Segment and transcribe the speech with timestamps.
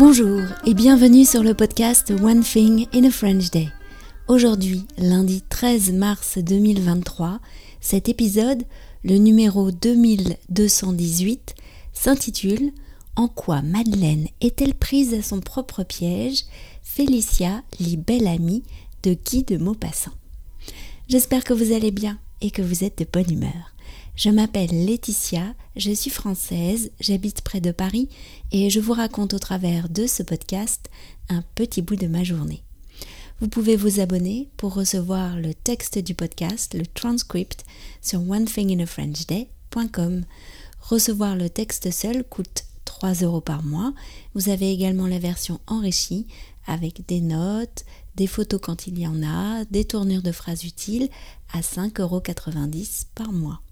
[0.00, 3.68] Bonjour et bienvenue sur le podcast One Thing in a French Day.
[4.28, 7.38] Aujourd'hui, lundi 13 mars 2023,
[7.82, 8.62] cet épisode,
[9.04, 11.54] le numéro 2218,
[11.92, 12.72] s'intitule
[13.14, 16.44] En quoi Madeleine est-elle prise à son propre piège?
[16.82, 18.62] Félicia lit Belle Amie
[19.02, 20.12] de Guy de Maupassant.
[21.08, 23.74] J'espère que vous allez bien et que vous êtes de bonne humeur.
[24.16, 28.08] Je m'appelle Laetitia, je suis française, j'habite près de Paris
[28.52, 30.90] et je vous raconte au travers de ce podcast
[31.28, 32.62] un petit bout de ma journée.
[33.40, 37.64] Vous pouvez vous abonner pour recevoir le texte du podcast, le transcript,
[38.02, 40.24] sur onethinginafrenchday.com.
[40.80, 43.94] Recevoir le texte seul coûte 3 euros par mois.
[44.34, 46.26] Vous avez également la version enrichie
[46.66, 51.08] avec des notes, des photos quand il y en a, des tournures de phrases utiles
[51.54, 52.22] à 5,90 euros
[53.14, 53.62] par mois.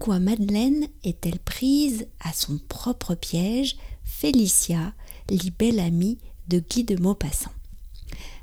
[0.00, 4.94] En quoi Madeleine est-elle prise à son propre piège Félicia,
[5.58, 6.16] belle amie
[6.48, 7.50] de Guy de Maupassant?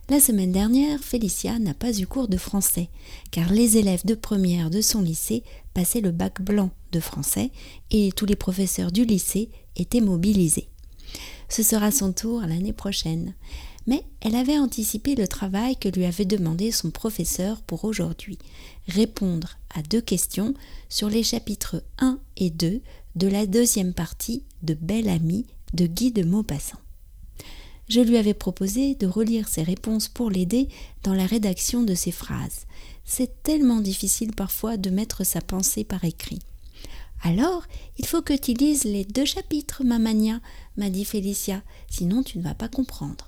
[0.07, 2.89] La semaine dernière, Félicia n'a pas eu cours de français,
[3.31, 5.41] car les élèves de première de son lycée
[5.73, 7.49] passaient le bac blanc de français
[7.89, 10.69] et tous les professeurs du lycée étaient mobilisés.
[11.49, 13.33] Ce sera son tour l'année prochaine
[13.87, 18.37] mais elle avait anticipé le travail que lui avait demandé son professeur pour aujourd'hui,
[18.87, 20.53] répondre à deux questions
[20.89, 22.81] sur les chapitres 1 et 2
[23.15, 26.79] de la deuxième partie de Belle Amie de Guy de Maupassant.
[27.87, 30.67] Je lui avais proposé de relire ses réponses pour l'aider
[31.03, 32.65] dans la rédaction de ses phrases.
[33.05, 36.39] C'est tellement difficile parfois de mettre sa pensée par écrit.
[37.23, 37.63] Alors,
[37.97, 40.41] il faut que tu lises les deux chapitres, Mamania,
[40.75, 43.27] m'a dit Félicia, sinon tu ne vas pas comprendre.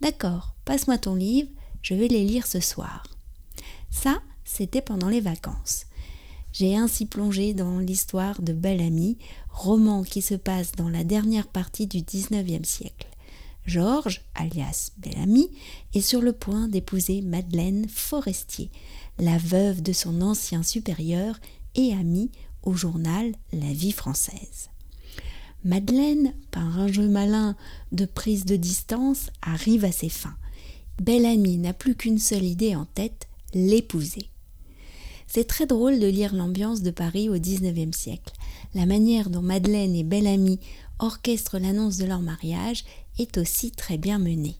[0.00, 1.48] D'accord, passe-moi ton livre,
[1.82, 3.06] je vais les lire ce soir.
[3.90, 5.86] Ça, c'était pendant les vacances.
[6.52, 9.18] J'ai ainsi plongé dans l'histoire de Belle Amie,
[9.50, 13.06] roman qui se passe dans la dernière partie du XIXe siècle.
[13.66, 15.50] Georges, alias Bellamy,
[15.94, 18.70] est sur le point d'épouser Madeleine Forestier,
[19.18, 21.38] la veuve de son ancien supérieur
[21.74, 22.30] et amie
[22.62, 24.70] au journal La Vie française.
[25.64, 27.54] Madeleine, par un jeu malin
[27.92, 30.36] de prise de distance, arrive à ses fins.
[31.02, 34.30] Belle-Amie n'a plus qu'une seule idée en tête, l'épouser.
[35.26, 38.32] C'est très drôle de lire l'ambiance de Paris au XIXe siècle.
[38.74, 40.60] La manière dont Madeleine et Belle-Amie
[40.98, 42.84] orchestrent l'annonce de leur mariage
[43.18, 44.56] est aussi très bien menée.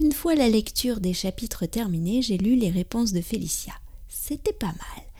[0.00, 3.74] Une fois la lecture des chapitres terminée, j'ai lu les réponses de Félicia.
[4.08, 5.11] C'était pas mal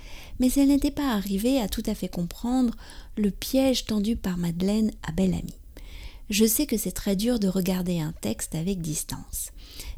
[0.43, 2.75] mais elle n'était pas arrivée à tout à fait comprendre
[3.17, 5.55] le piège tendu par Madeleine à Belle Amie.
[6.31, 9.53] Je sais que c'est très dur de regarder un texte avec distance.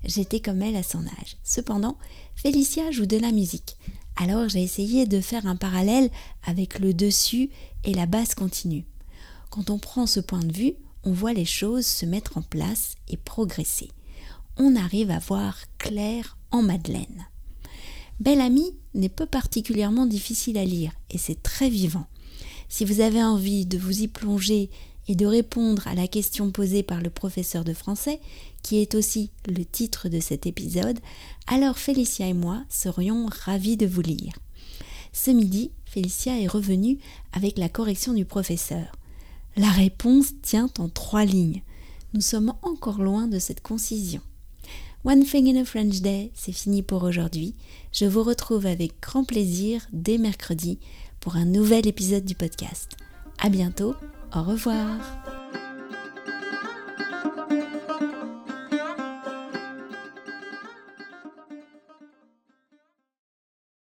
[0.04, 1.38] J'étais comme elle à son âge.
[1.44, 1.97] Cependant,
[2.37, 3.78] Félicia joue de la musique.
[4.16, 6.10] Alors j'ai essayé de faire un parallèle
[6.43, 7.49] avec le dessus
[7.83, 8.84] et la basse continue.
[9.49, 12.97] Quand on prend ce point de vue, on voit les choses se mettre en place
[13.09, 13.88] et progresser.
[14.59, 17.28] On arrive à voir clair en Madeleine.
[18.21, 22.06] Belle Amie n'est pas particulièrement difficile à lire et c'est très vivant.
[22.69, 24.71] Si vous avez envie de vous y plonger
[25.06, 28.21] et de répondre à la question posée par le professeur de français,
[28.62, 30.99] qui est aussi le titre de cet épisode,
[31.47, 34.33] alors Félicia et moi serions ravis de vous lire.
[35.12, 36.99] Ce midi, Félicia est revenue
[37.33, 38.97] avec la correction du professeur.
[39.56, 41.62] La réponse tient en trois lignes.
[42.15, 44.22] Nous sommes encore loin de cette concision.
[45.04, 47.54] One Thing in a French Day, c'est fini pour aujourd'hui.
[47.92, 50.78] Je vous retrouve avec grand plaisir dès mercredi
[51.20, 52.97] pour un nouvel épisode du podcast.
[53.38, 53.94] À bientôt,
[54.34, 55.23] au revoir.